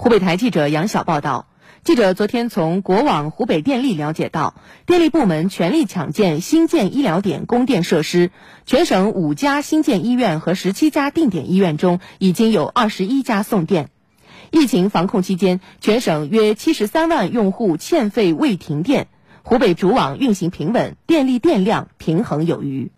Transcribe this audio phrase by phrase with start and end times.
[0.00, 1.46] 湖北台记者杨晓报道
[1.84, 4.54] 记者昨天从国网湖北电力了解到
[4.86, 8.30] 电力部门全力抢建新建医疗点供电设施
[8.64, 13.90] 全省五家新建医院和十七家定点医院中已经有二十一家送电。
[14.50, 19.08] 疫情防控期间全省约七十三万用户欠费未停电
[19.42, 22.90] 湖北主网运行平稳电力电量平衡有余。